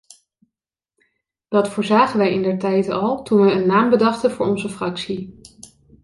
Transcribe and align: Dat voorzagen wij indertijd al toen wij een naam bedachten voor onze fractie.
Dat 1.47 1.69
voorzagen 1.69 2.17
wij 2.19 2.31
indertijd 2.31 2.89
al 2.89 3.23
toen 3.23 3.39
wij 3.45 3.55
een 3.55 3.67
naam 3.67 3.89
bedachten 3.89 4.31
voor 4.31 4.45
onze 4.45 4.69
fractie. 4.69 5.39